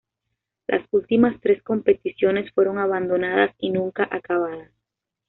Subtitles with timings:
[0.65, 4.71] Las últimas tres competiciones fueron abandonadas y nunca acabadas.